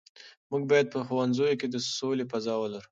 [0.49, 2.79] موږ باید په ښوونځي کې د سولې فضا ولرو.